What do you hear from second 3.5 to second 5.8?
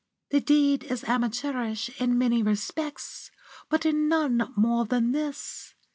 but in none more than this.